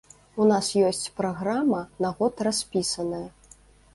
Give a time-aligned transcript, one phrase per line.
[0.43, 3.23] У нас ёсць праграма, на год распісаная.